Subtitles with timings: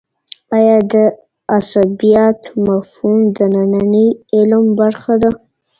[0.57, 0.93] آیا د
[1.57, 5.29] عصبيت مفهوم د ننني علم برخه ده؟